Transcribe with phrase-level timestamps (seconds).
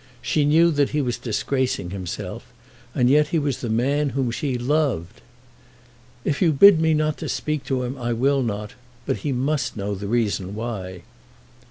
[0.19, 2.51] She knew that he was disgracing himself,
[2.95, 5.21] and yet he was the man whom she loved!
[6.25, 8.73] "If you bid me not to speak to him, I will not;
[9.05, 11.03] but he must know the reason why."